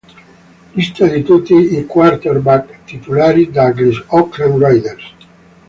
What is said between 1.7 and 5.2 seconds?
quarterback titolari degli Oakland Raiders.